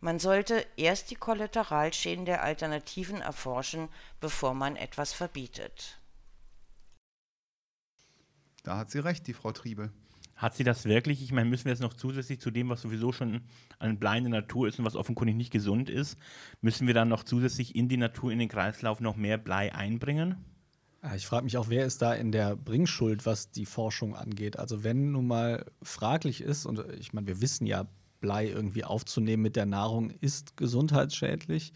man 0.00 0.19
sollte 0.19 0.64
erst 0.76 1.10
die 1.10 1.14
Kollateralschäden 1.14 2.25
der 2.25 2.43
Alternativen 2.43 3.20
erforschen, 3.20 3.88
bevor 4.20 4.54
man 4.54 4.76
etwas 4.76 5.12
verbietet. 5.12 5.98
Da 8.62 8.78
hat 8.78 8.90
sie 8.90 8.98
recht, 8.98 9.26
die 9.26 9.32
Frau 9.32 9.52
Triebel. 9.52 9.93
Hat 10.34 10.54
sie 10.54 10.64
das 10.64 10.84
wirklich? 10.84 11.22
Ich 11.22 11.32
meine, 11.32 11.48
müssen 11.48 11.64
wir 11.64 11.72
jetzt 11.72 11.81
noch 11.81 11.94
zusätzlich 11.94 12.40
zu 12.40 12.50
dem, 12.50 12.69
was 12.69 12.82
sowieso 12.82 13.10
schon 13.10 13.40
an 13.78 13.98
Blei 13.98 14.19
in 14.19 14.25
der 14.25 14.43
Natur 14.43 14.69
ist 14.69 14.78
und 14.78 14.84
was 14.84 14.96
offenkundig 14.96 15.34
nicht 15.34 15.50
gesund 15.50 15.88
ist, 15.88 16.19
müssen 16.60 16.87
wir 16.87 16.92
dann 16.92 17.08
noch 17.08 17.25
zusätzlich 17.25 17.75
in 17.75 17.88
die 17.88 17.96
Natur, 17.96 18.31
in 18.32 18.38
den 18.38 18.49
Kreislauf 18.49 19.00
noch 19.00 19.16
mehr 19.16 19.38
Blei 19.38 19.75
einbringen? 19.75 20.44
Ich 21.14 21.26
frage 21.26 21.44
mich 21.44 21.56
auch, 21.56 21.69
wer 21.69 21.87
ist 21.87 22.02
da 22.02 22.12
in 22.12 22.32
der 22.32 22.56
Bringschuld, 22.56 23.25
was 23.25 23.50
die 23.50 23.64
Forschung 23.64 24.14
angeht? 24.14 24.58
Also 24.58 24.84
wenn 24.84 25.12
nun 25.12 25.26
mal 25.26 25.64
fraglich 25.82 26.40
ist, 26.40 26.66
und 26.66 26.84
ich 26.99 27.12
meine, 27.12 27.28
wir 27.28 27.40
wissen 27.40 27.66
ja, 27.66 27.87
Blei 28.20 28.48
irgendwie 28.48 28.84
aufzunehmen 28.84 29.42
mit 29.42 29.56
der 29.56 29.66
Nahrung 29.66 30.10
ist 30.20 30.56
gesundheitsschädlich. 30.56 31.72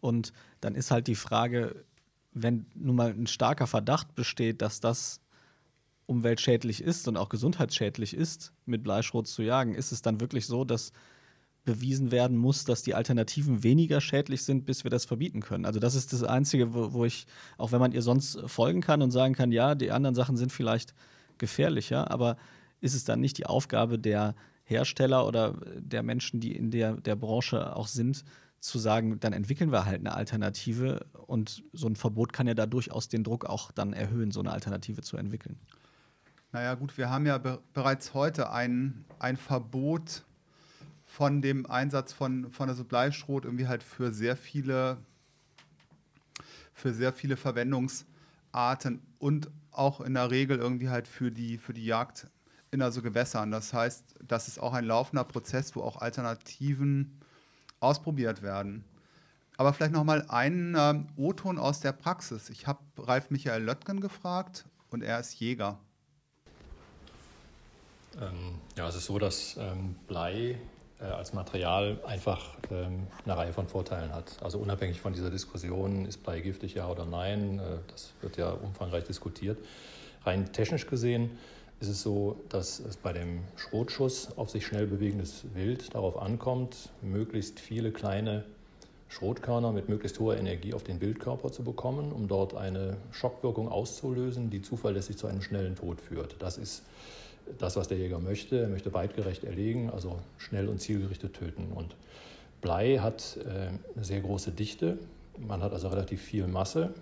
Und 0.00 0.32
dann 0.60 0.74
ist 0.74 0.90
halt 0.90 1.06
die 1.06 1.14
Frage, 1.14 1.84
wenn 2.32 2.66
nun 2.74 2.96
mal 2.96 3.10
ein 3.10 3.26
starker 3.26 3.66
Verdacht 3.66 4.14
besteht, 4.14 4.62
dass 4.62 4.80
das 4.80 5.20
umweltschädlich 6.06 6.82
ist 6.82 7.08
und 7.08 7.16
auch 7.16 7.28
gesundheitsschädlich 7.28 8.14
ist, 8.14 8.52
mit 8.66 8.82
Bleischrot 8.82 9.26
zu 9.26 9.42
jagen, 9.42 9.74
ist 9.74 9.92
es 9.92 10.02
dann 10.02 10.20
wirklich 10.20 10.46
so, 10.46 10.64
dass 10.64 10.92
bewiesen 11.64 12.10
werden 12.10 12.36
muss, 12.36 12.64
dass 12.64 12.82
die 12.82 12.94
Alternativen 12.94 13.62
weniger 13.62 14.00
schädlich 14.00 14.42
sind, 14.42 14.66
bis 14.66 14.84
wir 14.84 14.90
das 14.90 15.04
verbieten 15.04 15.40
können. 15.40 15.64
Also 15.64 15.78
das 15.78 15.94
ist 15.94 16.12
das 16.12 16.24
Einzige, 16.24 16.74
wo, 16.74 16.92
wo 16.92 17.04
ich, 17.04 17.26
auch 17.56 17.70
wenn 17.70 17.78
man 17.78 17.92
ihr 17.92 18.02
sonst 18.02 18.40
folgen 18.46 18.80
kann 18.80 19.00
und 19.00 19.12
sagen 19.12 19.34
kann, 19.34 19.52
ja, 19.52 19.74
die 19.74 19.92
anderen 19.92 20.16
Sachen 20.16 20.36
sind 20.36 20.50
vielleicht 20.50 20.92
gefährlicher, 21.38 22.10
aber 22.10 22.36
ist 22.80 22.94
es 22.94 23.04
dann 23.04 23.20
nicht 23.20 23.38
die 23.38 23.46
Aufgabe 23.46 23.98
der 23.98 24.34
Hersteller 24.72 25.26
oder 25.26 25.56
der 25.76 26.02
Menschen, 26.02 26.40
die 26.40 26.56
in 26.56 26.70
der, 26.70 26.96
der 26.96 27.16
Branche 27.16 27.76
auch 27.76 27.86
sind, 27.86 28.24
zu 28.60 28.78
sagen, 28.78 29.18
dann 29.18 29.32
entwickeln 29.32 29.72
wir 29.72 29.84
halt 29.84 30.00
eine 30.00 30.14
Alternative 30.14 31.06
und 31.26 31.64
so 31.72 31.88
ein 31.88 31.96
Verbot 31.96 32.32
kann 32.32 32.46
ja 32.46 32.54
da 32.54 32.66
durchaus 32.66 33.08
den 33.08 33.24
Druck 33.24 33.44
auch 33.44 33.72
dann 33.72 33.92
erhöhen, 33.92 34.30
so 34.30 34.40
eine 34.40 34.52
Alternative 34.52 35.02
zu 35.02 35.16
entwickeln. 35.16 35.58
Naja 36.52 36.74
gut, 36.74 36.96
wir 36.96 37.10
haben 37.10 37.26
ja 37.26 37.38
be 37.38 37.60
bereits 37.72 38.14
heute 38.14 38.50
ein, 38.50 39.04
ein 39.18 39.36
Verbot 39.36 40.22
von 41.04 41.42
dem 41.42 41.66
Einsatz 41.66 42.12
von, 42.12 42.50
von 42.52 42.68
also 42.68 42.84
Bleischrot 42.84 43.44
irgendwie 43.44 43.66
halt 43.66 43.82
für 43.82 44.12
sehr 44.12 44.36
viele 44.36 44.98
für 46.72 46.94
sehr 46.94 47.12
viele 47.12 47.36
Verwendungsarten 47.36 49.02
und 49.18 49.50
auch 49.70 50.00
in 50.00 50.14
der 50.14 50.30
Regel 50.30 50.58
irgendwie 50.58 50.88
halt 50.88 51.06
für 51.08 51.30
die, 51.30 51.58
für 51.58 51.72
die 51.72 51.84
Jagd 51.84 52.28
in 52.72 52.82
also 52.82 53.02
Gewässern. 53.02 53.50
Das 53.52 53.72
heißt, 53.72 54.16
das 54.26 54.48
ist 54.48 54.58
auch 54.58 54.72
ein 54.72 54.84
laufender 54.84 55.24
Prozess, 55.24 55.76
wo 55.76 55.82
auch 55.82 55.98
Alternativen 56.00 57.20
ausprobiert 57.78 58.42
werden. 58.42 58.84
Aber 59.58 59.72
vielleicht 59.74 59.92
noch 59.92 60.04
mal 60.04 60.24
einen 60.28 60.74
ähm, 60.76 61.06
O-Ton 61.16 61.58
aus 61.58 61.80
der 61.80 61.92
Praxis. 61.92 62.48
Ich 62.48 62.66
habe 62.66 62.80
Ralf 62.98 63.30
Michael 63.30 63.62
Löttgen 63.62 64.00
gefragt 64.00 64.64
und 64.90 65.02
er 65.02 65.20
ist 65.20 65.38
Jäger. 65.38 65.78
Ähm, 68.20 68.58
ja, 68.76 68.88
es 68.88 68.96
ist 68.96 69.04
so, 69.04 69.18
dass 69.18 69.56
ähm, 69.58 69.94
Blei 70.08 70.58
äh, 70.98 71.04
als 71.04 71.34
Material 71.34 72.00
einfach 72.06 72.56
ähm, 72.70 73.06
eine 73.24 73.36
Reihe 73.36 73.52
von 73.52 73.68
Vorteilen 73.68 74.14
hat. 74.14 74.42
Also 74.42 74.58
unabhängig 74.58 75.00
von 75.00 75.12
dieser 75.12 75.30
Diskussion, 75.30 76.06
ist 76.06 76.22
Blei 76.22 76.40
giftig, 76.40 76.74
ja 76.74 76.88
oder 76.88 77.04
nein, 77.04 77.58
äh, 77.58 77.78
das 77.88 78.14
wird 78.22 78.38
ja 78.38 78.50
umfangreich 78.50 79.04
diskutiert. 79.04 79.58
Rein 80.24 80.50
technisch 80.52 80.86
gesehen 80.86 81.38
ist 81.82 81.88
es 81.88 82.02
so, 82.02 82.36
dass 82.48 82.78
es 82.78 82.96
bei 82.96 83.12
dem 83.12 83.40
Schrotschuss 83.56 84.38
auf 84.38 84.50
sich 84.50 84.64
schnell 84.64 84.86
bewegendes 84.86 85.44
Wild 85.52 85.92
darauf 85.94 86.16
ankommt, 86.16 86.90
möglichst 87.02 87.58
viele 87.58 87.90
kleine 87.90 88.44
Schrotkörner 89.08 89.72
mit 89.72 89.88
möglichst 89.88 90.20
hoher 90.20 90.36
Energie 90.36 90.74
auf 90.74 90.84
den 90.84 91.00
Bildkörper 91.00 91.50
zu 91.50 91.64
bekommen, 91.64 92.12
um 92.12 92.28
dort 92.28 92.54
eine 92.54 92.98
Schockwirkung 93.10 93.68
auszulösen, 93.68 94.48
die 94.48 94.62
zuverlässig 94.62 95.18
zu 95.18 95.26
einem 95.26 95.42
schnellen 95.42 95.74
Tod 95.74 96.00
führt. 96.00 96.36
Das 96.38 96.56
ist 96.56 96.84
das, 97.58 97.74
was 97.74 97.88
der 97.88 97.98
Jäger 97.98 98.20
möchte. 98.20 98.60
Er 98.60 98.68
möchte 98.68 98.94
weitgerecht 98.94 99.42
erlegen, 99.42 99.90
also 99.90 100.20
schnell 100.38 100.68
und 100.68 100.80
zielgerichtet 100.80 101.34
töten. 101.34 101.72
Und 101.74 101.96
Blei 102.60 102.98
hat 102.98 103.38
äh, 103.44 103.70
eine 103.96 104.04
sehr 104.04 104.20
große 104.20 104.52
Dichte, 104.52 104.98
man 105.36 105.62
hat 105.62 105.72
also 105.72 105.88
relativ 105.88 106.22
viel 106.22 106.46
Masse 106.46 106.94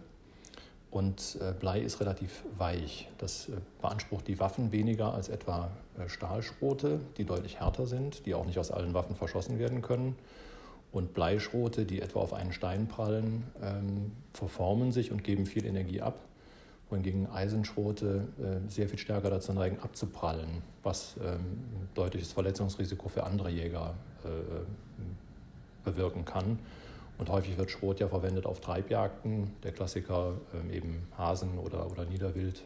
und 0.91 1.39
äh, 1.41 1.53
Blei 1.53 1.81
ist 1.81 2.01
relativ 2.01 2.45
weich. 2.59 3.09
Das 3.19 3.49
äh, 3.49 3.53
beansprucht 3.81 4.27
die 4.27 4.41
Waffen 4.41 4.73
weniger 4.73 5.15
als 5.15 5.29
etwa 5.29 5.71
Stahlschrote, 6.07 7.01
die 7.19 7.25
deutlich 7.25 7.61
härter 7.61 7.87
sind, 7.87 8.25
die 8.27 8.35
auch 8.35 8.47
nicht 8.47 8.59
aus 8.59 8.71
allen 8.71 8.95
Waffen 8.95 9.15
verschossen 9.15 9.59
werden 9.59 9.83
können. 9.83 10.17
Und 10.93 11.15
Bleischrote, 11.15 11.85
die 11.85 12.01
etwa 12.01 12.21
auf 12.21 12.33
einen 12.33 12.53
Stein 12.53 12.89
prallen, 12.89 13.45
ähm, 13.63 14.13
verformen 14.33 14.93
sich 14.93 15.13
und 15.13 15.23
geben 15.23 15.47
viel 15.47 15.65
Energie 15.65 16.01
ab 16.01 16.19
wohingegen 16.91 17.31
Eisenschrote 17.31 18.29
äh, 18.39 18.69
sehr 18.69 18.89
viel 18.89 18.99
stärker 18.99 19.31
dazu 19.31 19.53
neigen, 19.53 19.79
abzuprallen, 19.81 20.63
was 20.83 21.17
ähm, 21.19 21.25
ein 21.25 21.89
deutliches 21.95 22.33
Verletzungsrisiko 22.33 23.09
für 23.09 23.25
andere 23.25 23.51
Jäger 23.51 23.95
äh, 24.25 24.29
bewirken 25.85 26.25
kann. 26.25 26.59
Und 27.21 27.29
häufig 27.29 27.59
wird 27.59 27.71
Schrot 27.71 28.01
ja 28.01 28.09
verwendet 28.09 28.47
auf 28.47 28.63
Treibjagden, 28.63 29.51
der 29.63 29.73
Klassiker 29.73 30.41
ähm, 30.55 30.71
eben 30.73 31.07
Hasen 31.19 31.59
oder, 31.59 31.91
oder 31.91 32.07
Niederwild, 32.07 32.65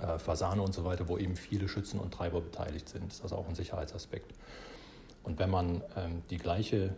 äh, 0.00 0.18
Fasane 0.18 0.60
und 0.60 0.74
so 0.74 0.84
weiter, 0.84 1.06
wo 1.06 1.16
eben 1.16 1.36
viele 1.36 1.68
Schützen 1.68 2.00
und 2.00 2.12
Treiber 2.12 2.40
beteiligt 2.40 2.88
sind. 2.88 3.06
Das 3.06 3.18
ist 3.18 3.22
also 3.22 3.36
auch 3.36 3.48
ein 3.48 3.54
Sicherheitsaspekt. 3.54 4.34
Und 5.22 5.38
wenn 5.38 5.48
man 5.48 5.80
ähm, 5.96 6.22
die 6.28 6.38
gleiche 6.38 6.96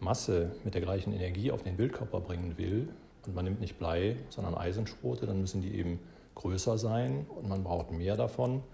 Masse 0.00 0.50
mit 0.64 0.74
der 0.74 0.80
gleichen 0.80 1.12
Energie 1.12 1.52
auf 1.52 1.62
den 1.62 1.78
Wildkörper 1.78 2.18
bringen 2.18 2.58
will, 2.58 2.88
und 3.24 3.36
man 3.36 3.44
nimmt 3.44 3.60
nicht 3.60 3.78
Blei, 3.78 4.16
sondern 4.28 4.56
Eisenschrote, 4.56 5.24
dann 5.24 5.40
müssen 5.40 5.62
die 5.62 5.76
eben 5.76 6.00
größer 6.34 6.78
sein 6.78 7.26
und 7.28 7.48
man 7.48 7.62
braucht 7.62 7.92
mehr 7.92 8.16
davon. 8.16 8.64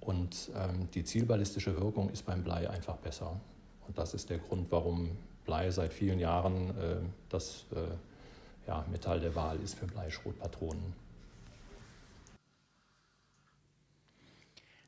Und 0.00 0.50
ähm, 0.56 0.88
die 0.94 1.04
zielballistische 1.04 1.78
Wirkung 1.78 2.08
ist 2.08 2.24
beim 2.24 2.42
Blei 2.42 2.70
einfach 2.70 2.96
besser. 2.96 3.38
Und 3.86 3.98
das 3.98 4.14
ist 4.14 4.30
der 4.30 4.38
Grund, 4.38 4.68
warum 4.70 5.10
Blei 5.44 5.70
seit 5.70 5.92
vielen 5.92 6.18
Jahren 6.18 6.70
äh, 6.70 6.96
das 7.28 7.66
äh, 7.72 8.68
ja, 8.68 8.84
Metall 8.90 9.20
der 9.20 9.34
Wahl 9.34 9.58
ist 9.60 9.78
für 9.78 9.86
Bleischrotpatronen. 9.86 10.94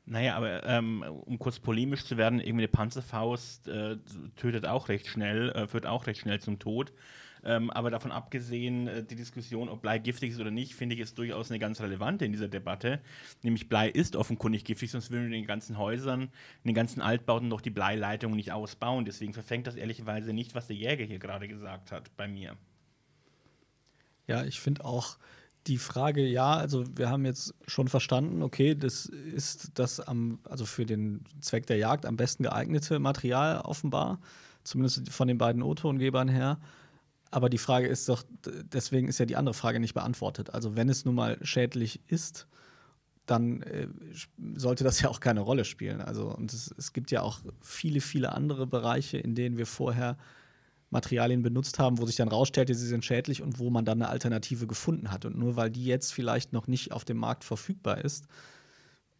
Naja, 0.09 0.37
aber 0.37 0.63
ähm, 0.65 1.03
um 1.25 1.37
kurz 1.37 1.59
polemisch 1.59 2.05
zu 2.05 2.15
werden, 2.15 2.39
irgendwie 2.39 2.63
eine 2.63 2.69
Panzerfaust 2.69 3.67
äh, 3.67 3.97
tötet 4.37 4.65
auch 4.65 4.87
recht 4.87 5.07
schnell, 5.07 5.49
äh, 5.49 5.67
führt 5.67 5.85
auch 5.85 6.07
recht 6.07 6.21
schnell 6.21 6.39
zum 6.39 6.59
Tod. 6.59 6.93
Ähm, 7.47 7.69
aber 7.69 7.89
davon 7.89 8.11
abgesehen, 8.11 8.87
äh, 8.87 9.03
die 9.05 9.15
Diskussion, 9.15 9.69
ob 9.69 9.81
Blei 9.81 9.99
giftig 9.99 10.31
ist 10.31 10.39
oder 10.41 10.51
nicht, 10.51 10.75
finde 10.75 10.95
ich, 10.95 11.01
ist 11.01 11.17
durchaus 11.17 11.49
eine 11.49 11.59
ganz 11.59 11.79
relevante 11.79 12.25
in 12.25 12.33
dieser 12.33 12.49
Debatte. 12.49 12.99
Nämlich 13.41 13.69
Blei 13.69 13.87
ist 13.87 14.17
offenkundig 14.17 14.65
giftig, 14.65 14.91
sonst 14.91 15.11
würden 15.11 15.29
wir 15.29 15.37
in 15.37 15.43
den 15.43 15.47
ganzen 15.47 15.77
Häusern, 15.77 16.23
in 16.23 16.29
den 16.65 16.75
ganzen 16.75 16.99
Altbauten 16.99 17.49
doch 17.49 17.61
die 17.61 17.69
Bleileitung 17.69 18.35
nicht 18.35 18.51
ausbauen. 18.51 19.05
Deswegen 19.05 19.33
verfängt 19.33 19.65
das 19.65 19.75
ehrlicherweise 19.75 20.33
nicht, 20.33 20.55
was 20.55 20.67
der 20.67 20.75
Jäger 20.75 21.05
hier 21.05 21.19
gerade 21.19 21.47
gesagt 21.47 21.93
hat, 21.93 22.13
bei 22.17 22.27
mir. 22.27 22.57
Ja, 24.27 24.43
ich 24.43 24.59
finde 24.59 24.83
auch 24.83 25.17
die 25.67 25.77
Frage, 25.77 26.25
ja, 26.25 26.53
also 26.53 26.83
wir 26.97 27.09
haben 27.09 27.23
jetzt 27.23 27.55
schon 27.65 27.87
verstanden, 27.87 28.43
okay, 28.43 28.75
das 28.75 29.05
ist 29.05 29.71
das 29.75 30.01
am, 30.01 30.39
also 30.43 30.65
für 30.65 30.85
den 30.85 31.23
Zweck 31.39 31.65
der 31.67 31.77
Jagd 31.77 32.05
am 32.05 32.17
besten 32.17 32.43
geeignete 32.43 32.99
Material 32.99 33.61
offenbar, 33.61 34.19
zumindest 34.65 35.09
von 35.13 35.29
den 35.29 35.37
beiden 35.37 35.63
O-Tongebern 35.63 36.27
her. 36.27 36.59
Aber 37.31 37.49
die 37.49 37.57
Frage 37.57 37.87
ist 37.87 38.07
doch, 38.09 38.23
deswegen 38.45 39.07
ist 39.07 39.19
ja 39.19 39.25
die 39.25 39.35
andere 39.35 39.53
Frage 39.53 39.79
nicht 39.79 39.93
beantwortet. 39.93 40.53
Also 40.53 40.75
wenn 40.75 40.89
es 40.89 41.05
nun 41.05 41.15
mal 41.15 41.37
schädlich 41.41 42.01
ist, 42.07 42.47
dann 43.25 43.61
äh, 43.63 43.87
sollte 44.55 44.83
das 44.83 45.01
ja 45.01 45.09
auch 45.09 45.19
keine 45.19 45.41
Rolle 45.41 45.65
spielen. 45.65 46.01
Also 46.01 46.33
und 46.33 46.53
es, 46.53 46.73
es, 46.77 46.93
gibt 46.93 47.11
ja 47.11 47.21
auch 47.21 47.39
viele, 47.61 48.01
viele 48.01 48.31
andere 48.33 48.65
Bereiche, 48.65 49.17
in 49.17 49.35
denen 49.35 49.57
wir 49.57 49.65
vorher 49.65 50.17
Materialien 50.89 51.43
benutzt 51.43 51.79
haben, 51.79 51.97
wo 51.97 52.05
sich 52.05 52.15
dann 52.15 52.29
rausstellte, 52.29 52.73
sie 52.73 52.87
sind 52.87 53.03
schädlich 53.03 53.41
und 53.41 53.59
wo 53.59 53.69
man 53.69 53.83
dann 53.83 54.01
eine 54.01 54.09
Alternative 54.09 54.67
gefunden 54.67 55.11
hat. 55.11 55.25
Und 55.25 55.37
nur 55.37 55.57
weil 55.57 55.69
die 55.69 55.85
jetzt 55.85 56.13
vielleicht 56.13 56.53
noch 56.53 56.67
nicht 56.67 56.93
auf 56.93 57.03
dem 57.03 57.17
Markt 57.17 57.43
verfügbar 57.43 58.03
ist, 58.03 58.25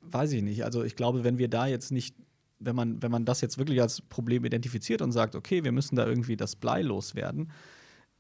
weiß 0.02 0.32
ich 0.32 0.44
nicht. 0.44 0.64
Also 0.64 0.84
ich 0.84 0.96
glaube, 0.96 1.26
wenn 1.26 1.38
wir 1.38 1.50
da 1.50 1.68
jetzt 1.68 1.92
nicht, 1.92 2.16
wenn 2.60 2.76
man, 2.76 3.02
wenn 3.02 3.12
man 3.12 3.26
das 3.26 3.42
jetzt 3.42 3.58
wirklich 3.58 3.82
als 3.82 4.02
Problem 4.02 4.46
identifiziert 4.46 5.02
und 5.02 5.12
sagt, 5.12 5.36
okay, 5.36 5.66
wir 5.66 5.74
müssen 5.74 5.98
da 5.98 6.08
irgendwie 6.08 6.38
das 6.38 6.56
Blei 6.56 6.82
loswerden, 6.82 7.52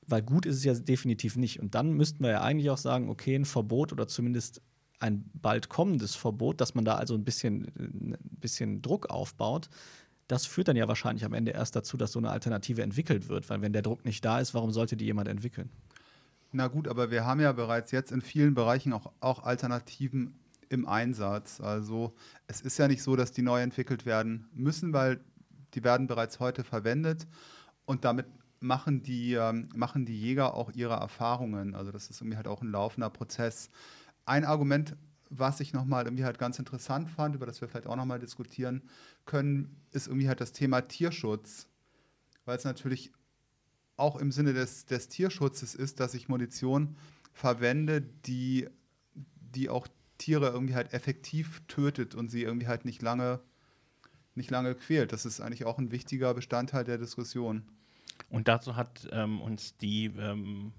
weil 0.08 0.22
gut 0.22 0.46
ist 0.46 0.58
es 0.58 0.64
ja 0.64 0.74
definitiv 0.74 1.36
nicht. 1.36 1.60
Und 1.60 1.76
dann 1.76 1.92
müssten 1.94 2.24
wir 2.24 2.32
ja 2.32 2.42
eigentlich 2.42 2.70
auch 2.70 2.78
sagen, 2.78 3.10
okay, 3.10 3.36
ein 3.36 3.46
Verbot 3.46 3.92
oder 3.92 4.08
zumindest 4.08 4.62
ein 5.00 5.30
bald 5.34 5.70
kommendes 5.70 6.16
Verbot, 6.16 6.60
dass 6.60 6.74
man 6.74 6.86
da 6.86 6.96
also 6.96 7.14
ein 7.14 7.24
bisschen, 7.24 7.68
ein 7.78 8.18
bisschen 8.40 8.82
Druck 8.82 9.10
aufbaut, 9.10 9.70
das 10.28 10.46
führt 10.46 10.68
dann 10.68 10.76
ja 10.76 10.88
wahrscheinlich 10.88 11.24
am 11.24 11.34
Ende 11.34 11.52
erst 11.52 11.76
dazu, 11.76 11.96
dass 11.98 12.12
so 12.12 12.20
eine 12.20 12.30
Alternative 12.30 12.82
entwickelt 12.82 13.30
wird. 13.30 13.50
Weil 13.50 13.62
wenn 13.62 13.74
der 13.74 13.82
Druck 13.82 14.04
nicht 14.06 14.26
da 14.26 14.40
ist, 14.40 14.54
warum 14.54 14.72
sollte 14.72 14.98
die 14.98 15.06
jemand 15.06 15.28
entwickeln? 15.28 15.70
Na 16.52 16.68
gut, 16.68 16.88
aber 16.88 17.12
wir 17.12 17.26
haben 17.26 17.40
ja 17.40 17.52
bereits 17.52 17.92
jetzt 17.92 18.12
in 18.12 18.22
vielen 18.22 18.54
Bereichen 18.54 18.94
auch, 18.94 19.12
auch 19.20 19.44
Alternativen 19.44 20.40
im 20.70 20.88
Einsatz. 20.88 21.62
Also 21.62 22.14
es 22.48 22.62
ist 22.62 22.78
ja 22.78 22.88
nicht 22.88 23.04
so, 23.04 23.16
dass 23.16 23.32
die 23.32 23.42
neu 23.42 23.62
entwickelt 23.62 24.06
werden 24.06 24.50
müssen, 24.54 24.92
weil 24.94 25.20
die 25.74 25.84
werden 25.84 26.08
bereits 26.08 26.40
heute 26.40 26.64
verwendet 26.64 27.28
und 27.86 28.04
damit 28.04 28.26
machen 28.60 29.04
die, 29.04 29.34
ähm, 29.34 29.70
machen 29.76 30.06
die 30.06 30.20
Jäger 30.20 30.54
auch 30.54 30.72
ihre 30.72 30.96
Erfahrungen. 30.96 31.76
Also 31.76 31.92
das 31.92 32.10
ist 32.10 32.22
irgendwie 32.22 32.38
halt 32.38 32.48
auch 32.48 32.62
ein 32.62 32.72
laufender 32.72 33.10
Prozess. 33.10 33.70
Ein 34.26 34.46
Argument, 34.46 34.96
was 35.30 35.60
ich 35.60 35.74
nochmal 35.74 36.06
irgendwie 36.06 36.26
halt 36.26 36.40
ganz 36.40 36.58
interessant 36.60 37.10
fand, 37.10 37.36
über 37.36 37.46
das 37.46 37.62
wir 37.62 37.68
vielleicht 37.68 37.88
auch 37.88 37.96
nochmal 37.96 38.20
diskutieren 38.20 38.82
können, 39.26 39.76
ist 39.92 40.08
irgendwie 40.08 40.28
halt 40.28 40.42
das 40.42 40.54
Thema 40.54 40.82
Tierschutz. 40.82 41.68
Weil 42.46 42.58
es 42.58 42.64
natürlich 42.64 43.12
auch 43.98 44.16
im 44.16 44.32
Sinne 44.32 44.54
des, 44.54 44.86
des 44.86 45.10
Tierschutzes 45.10 45.76
ist, 45.76 46.00
dass 46.00 46.14
ich 46.14 46.30
Munition 46.30 46.96
verwende, 47.34 48.02
die, 48.02 48.68
die 49.14 49.70
auch 49.70 49.88
Tiere 50.18 50.50
irgendwie 50.50 50.76
halt 50.76 50.94
effektiv 50.94 51.62
tötet 51.68 52.16
und 52.16 52.30
sie 52.30 52.44
irgendwie 52.44 52.68
halt 52.68 52.86
nicht 52.86 53.02
lange, 53.02 53.40
nicht 54.36 54.50
lange 54.50 54.76
quält. 54.76 55.12
Das 55.12 55.26
ist 55.26 55.42
eigentlich 55.42 55.66
auch 55.66 55.78
ein 55.78 55.92
wichtiger 55.92 56.34
Bestandteil 56.34 56.84
der 56.84 56.98
Diskussion. 56.98 57.64
Und 58.30 58.48
dazu 58.48 58.76
hat 58.76 59.08
ähm, 59.12 59.42
uns 59.42 59.78
die 59.78 60.06
ähm, 60.06 60.74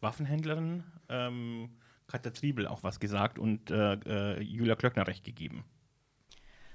Waffenhändlerin 0.00 0.84
ähm, 1.08 1.70
Katja 2.06 2.30
Triebel 2.30 2.66
auch 2.66 2.82
was 2.82 3.00
gesagt 3.00 3.38
und 3.38 3.70
äh, 3.70 3.94
äh, 3.94 4.40
Julia 4.40 4.76
Klöckner 4.76 5.06
recht 5.06 5.24
gegeben. 5.24 5.64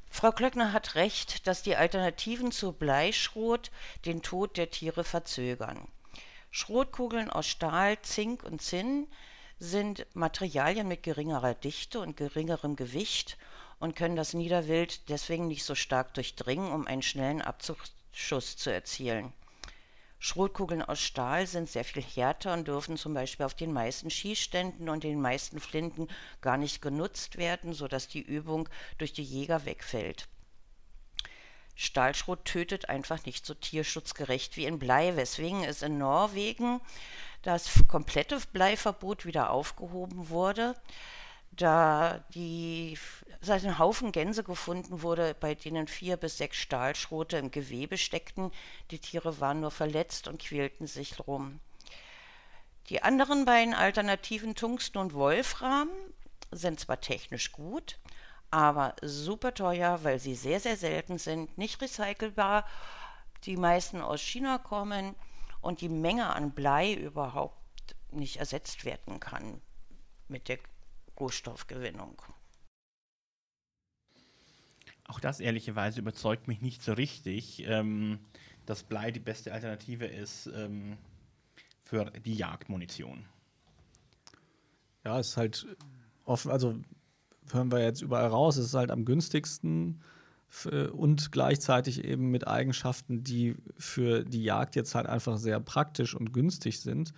Frau 0.10 0.32
Klöckner 0.32 0.74
hat 0.74 0.96
recht, 0.96 1.48
dass 1.48 1.63
die 1.63 1.78
Alternativen 1.78 2.51
zu 2.51 2.74
Bleischrot 2.74 3.72
den 4.06 4.22
Tod 4.22 4.58
der 4.58 4.70
Tiere 4.70 5.06
verzögern. 5.06 5.88
Schrotkugeln 6.50 7.30
aus 7.30 7.48
Stahl, 7.48 7.98
Zink 8.01 8.44
und 8.44 8.62
Zinn 8.62 9.08
sind 9.58 10.06
Materialien 10.13 10.88
mit 10.88 11.04
geringerer 11.04 11.54
Dichte 11.54 12.01
und 12.01 12.18
geringerem 12.18 12.75
Gewicht 12.75 13.38
und 13.80 13.96
können 13.96 14.18
das 14.18 14.34
Niederwild 14.34 15.08
deswegen 15.10 15.48
nicht 15.48 15.63
so 15.63 15.75
stark 15.75 16.13
durchdringen, 16.13 16.72
um 16.72 16.88
einen 16.88 17.01
schnellen 17.01 17.42
Abzugsschuss 17.42 18.58
zu 18.58 18.72
erzielen. 18.72 19.32
Schrotkugeln 20.24 20.84
aus 20.84 21.01
Stahl 21.01 21.48
sind 21.48 21.68
sehr 21.68 21.84
viel 21.84 22.04
härter 22.04 22.54
und 22.54 22.68
dürfen 22.68 22.96
zum 22.96 23.16
Beispiel 23.16 23.44
auf 23.44 23.56
den 23.56 23.74
meisten 23.74 24.12
Schießständen 24.12 24.88
und 24.88 25.04
den 25.04 25.20
meisten 25.20 25.60
Flinten 25.60 26.08
gar 26.42 26.58
nicht 26.58 26.80
genutzt 26.80 27.38
werden, 27.38 27.74
sodass 27.74 28.08
die 28.08 28.22
Übung 28.22 28.70
durch 29.00 29.13
die 29.13 29.24
Jäger 29.24 29.66
wegfällt. 29.66 30.28
Stahlschrot 31.74 32.46
tötet 32.46 32.88
einfach 32.88 33.25
nicht 33.25 33.48
so 33.48 33.56
tierschutzgerecht 33.56 34.58
wie 34.58 34.66
in 34.66 34.78
Blei, 34.78 35.16
weswegen 35.16 35.63
es 35.63 35.82
in 35.82 35.98
Norwegen 35.98 36.82
das 37.42 37.72
komplette 37.88 38.40
Bleiverbot 38.54 39.25
wieder 39.25 39.50
aufgehoben 39.50 40.30
wurde 40.30 40.75
da 41.51 42.24
die 42.34 42.98
seit 43.41 43.65
ein 43.65 43.79
Haufen 43.79 44.12
Gänse 44.12 44.43
gefunden 44.43 45.01
wurde, 45.01 45.36
bei 45.39 45.55
denen 45.55 45.88
vier 45.88 46.15
bis 46.15 46.38
sechs 46.38 46.57
Stahlschrote 46.57 47.38
im 47.38 47.50
Gewebe 47.50 47.98
steckten. 47.98 48.51
Die 48.91 49.00
Tiere 49.00 49.39
waren 49.39 49.62
nur 49.62 49.71
verletzt 49.71 50.27
und 50.27 50.41
quälten 50.41 50.86
sich 50.86 51.19
rum. 51.27 51.60
Die 52.89 53.01
anderen 53.01 53.45
beiden 53.45 53.74
Alternativen 53.74 54.53
Tungsten 54.55 55.00
und 55.00 55.13
Wolfram 55.13 55.89
sind 56.51 56.79
zwar 56.79 57.01
technisch 57.01 57.51
gut, 57.51 58.00
aber 58.51 58.95
super 59.01 59.53
teuer, 59.53 60.03
weil 60.03 60.19
sie 60.19 60.36
sehr, 60.36 60.60
sehr 60.60 60.77
selten 60.77 61.17
sind, 61.17 61.57
nicht 61.57 61.81
recycelbar, 61.81 62.65
die 63.45 63.57
meisten 63.57 64.01
aus 64.01 64.21
China 64.21 64.57
kommen 64.57 65.15
und 65.62 65.81
die 65.81 65.89
Menge 65.89 66.27
an 66.27 66.51
Blei 66.51 66.93
überhaupt 66.93 67.55
nicht 68.12 68.38
ersetzt 68.38 68.86
werden 68.86 69.19
kann 69.19 69.62
mit 70.27 70.50
der 70.50 70.60
Rohstoffgewinnung. 71.19 72.21
Auch 75.12 75.20
das 75.20 75.39
ehrlicherweise 75.39 76.00
überzeugt 76.00 76.48
mich 76.48 76.62
nicht 76.62 76.82
so 76.82 76.94
richtig, 76.94 77.63
ähm, 77.68 78.20
dass 78.65 78.84
Blei 78.84 79.12
die 79.12 79.20
beste 79.20 79.53
Alternative 79.53 80.06
ist. 80.06 80.50
Ähm, 80.56 80.98
für 81.91 82.06
die 82.06 82.36
Jagdmunition. 82.36 83.25
Ja, 85.03 85.20
es 85.20 85.32
ist 85.32 85.38
halt 85.38 85.68
oft, 86.24 86.48
also 86.48 86.80
hören 87.51 87.70
wir 87.70 87.84
jetzt 87.84 88.01
überall 88.01 88.27
raus, 88.27 88.56
es 88.56 88.68
ist 88.68 88.75
halt 88.75 88.91
am 88.91 89.03
günstigsten 89.03 90.01
und 90.94 91.34
gleichzeitig 91.34 92.06
eben 92.06 92.32
mit 92.32 92.48
Eigenschaften, 92.48 93.25
die 93.25 93.58
für 93.77 94.24
die 94.24 94.41
Jagd 94.41 94.77
jetzt 94.77 94.96
halt 94.96 95.06
einfach 95.06 95.38
sehr 95.38 95.60
praktisch 95.60 96.15
und 96.15 96.32
günstig 96.32 96.80
sind. 96.80 97.12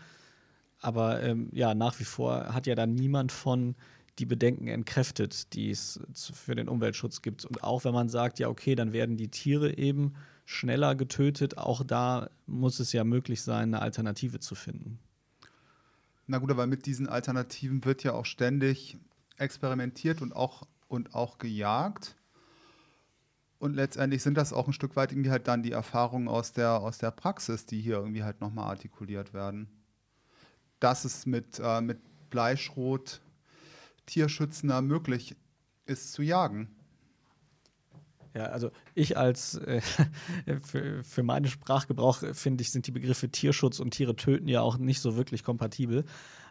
Aber 0.80 1.22
ähm, 1.22 1.50
ja, 1.52 1.76
nach 1.76 2.00
wie 2.00 2.04
vor 2.04 2.52
hat 2.52 2.66
ja 2.66 2.74
da 2.74 2.88
niemand 2.88 3.32
von 3.32 3.76
die 4.20 4.26
Bedenken 4.26 4.68
entkräftet, 4.68 5.54
die 5.54 5.72
es 5.72 6.00
für 6.34 6.56
den 6.56 6.70
Umweltschutz 6.70 7.22
gibt. 7.22 7.46
Und 7.46 7.64
auch 7.64 7.84
wenn 7.84 7.94
man 7.94 8.10
sagt, 8.10 8.40
ja, 8.40 8.48
okay, 8.48 8.76
dann 8.76 8.94
werden 8.94 9.18
die 9.18 9.30
Tiere 9.30 9.78
eben 9.78 10.14
schneller 10.46 10.96
getötet, 10.96 11.58
auch 11.58 11.84
da 11.84 12.30
muss 12.46 12.80
es 12.80 12.94
ja 12.94 13.04
möglich 13.04 13.42
sein, 13.42 13.74
eine 13.74 13.82
Alternative 13.82 14.40
zu 14.40 14.56
finden. 14.56 15.00
Na 16.28 16.38
gut, 16.38 16.52
aber 16.52 16.68
mit 16.68 16.86
diesen 16.86 17.08
Alternativen 17.08 17.84
wird 17.86 18.04
ja 18.04 18.14
auch 18.14 18.26
ständig 18.26 18.98
experimentiert 19.38 20.22
und 20.22 20.36
auch, 20.36 20.68
und 20.88 21.16
auch 21.16 21.38
gejagt. 21.38 22.16
Und 23.60 23.76
letztendlich 23.76 24.22
sind 24.22 24.36
das 24.36 24.54
auch 24.54 24.68
ein 24.68 24.74
Stück 24.74 24.96
weit 24.96 25.12
irgendwie 25.12 25.32
halt 25.32 25.48
dann 25.48 25.64
die 25.64 25.72
Erfahrungen 25.72 26.28
aus 26.28 26.52
der, 26.52 26.82
aus 26.82 26.98
der 26.98 27.12
Praxis, 27.12 27.66
die 27.66 27.82
hier 27.82 27.96
irgendwie 27.96 28.24
halt 28.24 28.42
nochmal 28.42 28.66
artikuliert 28.66 29.34
werden. 29.34 29.70
Dass 30.80 31.06
es 31.06 31.26
mit, 31.26 31.60
äh, 31.64 31.82
mit 31.82 32.00
Bleischrot 32.30 33.22
Tierschützender 34.06 34.82
möglich 34.82 35.36
ist 35.86 36.14
zu 36.14 36.22
jagen. 36.22 36.70
Ja, 38.36 38.46
also 38.46 38.72
ich 38.96 39.18
als 39.18 39.56
äh, 39.56 39.82
für, 40.64 41.04
für 41.04 41.24
meinen 41.24 41.46
Sprachgebrauch 41.46 42.24
finde 42.34 42.64
ich, 42.64 42.72
sind 42.72 42.88
die 42.88 42.92
Begriffe 42.92 43.30
Tierschutz 43.30 43.80
und 43.80 43.92
Tiere 43.92 44.16
töten 44.16 44.48
ja 44.48 44.62
auch 44.62 44.78
nicht 44.78 45.02
so 45.02 45.16
wirklich 45.16 45.44
kompatibel. 45.44 46.06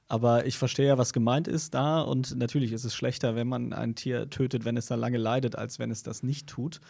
Aber 0.09 0.47
ich 0.47 0.59
verstehe 0.59 0.89
ja, 0.89 0.99
was 0.99 1.13
gemeint 1.13 1.49
ist 1.49 1.75
da. 1.75 2.01
Und 2.01 2.37
natürlich 2.37 2.73
ist 2.73 2.85
es 2.85 2.95
schlechter, 2.95 3.35
wenn 3.35 3.49
man 3.49 3.73
ein 3.73 3.95
Tier 3.95 4.31
tötet, 4.31 4.65
wenn 4.65 4.77
es 4.77 4.87
da 4.87 4.95
lange 4.95 5.19
leidet, 5.19 5.57
als 5.57 5.79
wenn 5.79 5.91
es 5.91 6.03
das 6.03 6.23
nicht 6.23 6.49
tut. 6.49 6.81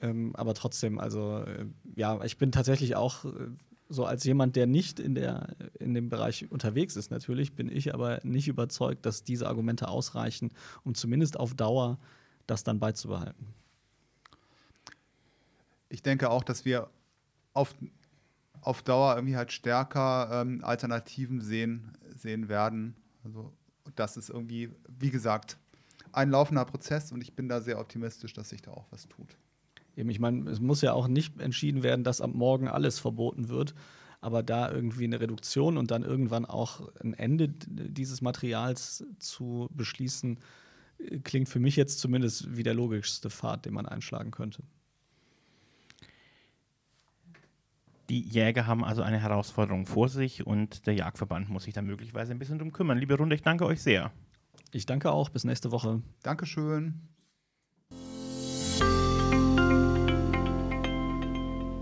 Ähm, 0.00 0.34
aber 0.36 0.54
trotzdem, 0.54 1.00
also 1.00 1.38
äh, 1.38 1.66
ja, 1.96 2.22
ich 2.24 2.38
bin 2.38 2.52
tatsächlich 2.52 2.96
auch 2.96 3.24
äh, 3.24 3.48
so 3.88 4.04
als 4.04 4.24
jemand, 4.24 4.56
der 4.56 4.66
nicht 4.66 5.00
in, 5.00 5.14
der, 5.14 5.56
in 5.78 5.94
dem 5.94 6.08
Bereich 6.08 6.50
unterwegs 6.50 6.96
ist, 6.96 7.10
natürlich, 7.10 7.54
bin 7.54 7.70
ich 7.70 7.94
aber 7.94 8.20
nicht 8.22 8.48
überzeugt, 8.48 9.06
dass 9.06 9.24
diese 9.24 9.46
Argumente 9.46 9.88
ausreichen, 9.88 10.50
um 10.84 10.94
zumindest 10.94 11.38
auf 11.38 11.54
Dauer 11.54 11.98
das 12.46 12.64
dann 12.64 12.80
beizubehalten. 12.80 13.54
Ich 15.88 16.02
denke 16.02 16.30
auch, 16.30 16.44
dass 16.44 16.64
wir 16.64 16.90
auf, 17.54 17.74
auf 18.60 18.82
Dauer 18.82 19.16
irgendwie 19.16 19.36
halt 19.36 19.52
stärker 19.52 20.42
ähm, 20.42 20.62
Alternativen 20.62 21.40
sehen, 21.40 21.96
sehen 22.14 22.48
werden. 22.48 22.94
Also 23.24 23.52
das 23.94 24.16
ist 24.16 24.28
irgendwie, 24.28 24.70
wie 24.86 25.10
gesagt, 25.10 25.56
ein 26.12 26.30
laufender 26.30 26.64
Prozess 26.64 27.10
und 27.12 27.22
ich 27.22 27.34
bin 27.34 27.48
da 27.48 27.60
sehr 27.60 27.78
optimistisch, 27.78 28.34
dass 28.34 28.50
sich 28.50 28.60
da 28.60 28.72
auch 28.72 28.86
was 28.90 29.08
tut. 29.08 29.36
Eben, 29.98 30.10
ich 30.10 30.20
meine, 30.20 30.48
es 30.48 30.60
muss 30.60 30.80
ja 30.80 30.92
auch 30.92 31.08
nicht 31.08 31.40
entschieden 31.40 31.82
werden, 31.82 32.04
dass 32.04 32.20
am 32.20 32.30
Morgen 32.30 32.68
alles 32.68 33.00
verboten 33.00 33.48
wird, 33.48 33.74
aber 34.20 34.44
da 34.44 34.70
irgendwie 34.70 35.04
eine 35.04 35.20
Reduktion 35.20 35.76
und 35.76 35.90
dann 35.90 36.04
irgendwann 36.04 36.44
auch 36.44 36.88
ein 37.00 37.14
Ende 37.14 37.48
dieses 37.48 38.22
Materials 38.22 39.04
zu 39.18 39.68
beschließen, 39.72 40.38
klingt 41.24 41.48
für 41.48 41.58
mich 41.58 41.74
jetzt 41.74 41.98
zumindest 41.98 42.56
wie 42.56 42.62
der 42.62 42.74
logischste 42.74 43.28
Pfad, 43.28 43.66
den 43.66 43.74
man 43.74 43.86
einschlagen 43.86 44.30
könnte. 44.30 44.62
Die 48.08 48.20
Jäger 48.20 48.68
haben 48.68 48.84
also 48.84 49.02
eine 49.02 49.18
Herausforderung 49.18 49.84
vor 49.84 50.08
sich 50.08 50.46
und 50.46 50.86
der 50.86 50.94
Jagdverband 50.94 51.48
muss 51.48 51.64
sich 51.64 51.74
da 51.74 51.82
möglicherweise 51.82 52.30
ein 52.30 52.38
bisschen 52.38 52.60
drum 52.60 52.72
kümmern. 52.72 52.98
Liebe 52.98 53.16
Runde, 53.16 53.34
ich 53.34 53.42
danke 53.42 53.66
euch 53.66 53.82
sehr. 53.82 54.12
Ich 54.70 54.86
danke 54.86 55.10
auch. 55.10 55.28
Bis 55.28 55.42
nächste 55.42 55.72
Woche. 55.72 56.02
Dankeschön. 56.22 57.00